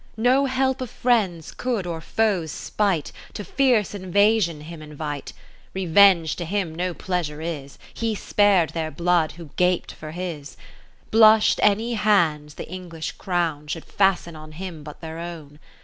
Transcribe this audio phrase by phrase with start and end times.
[0.17, 3.11] No help of friends could, or foes' spite.
[3.35, 5.31] To fierce invasion him invite.
[5.75, 7.77] Revenge to him no pleasure is.
[7.93, 10.57] He spar'd their blood who gap'd for his;
[11.11, 15.59] Blush'd any hands the English Crown Should fasten on him but their own.